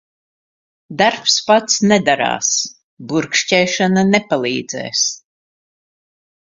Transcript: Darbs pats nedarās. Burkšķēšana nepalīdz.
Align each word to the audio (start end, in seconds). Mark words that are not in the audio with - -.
Darbs 1.01 1.35
pats 1.49 1.75
nedarās. 1.91 2.49
Burkšķēšana 3.13 4.09
nepalīdz. 4.17 5.07